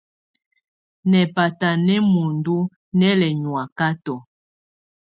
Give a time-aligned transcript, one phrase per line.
[1.09, 2.57] Nɛ́ batá nɛ́ muǝndú
[2.97, 4.15] nɛ́ lɛ nyɔ̀ákatɔ.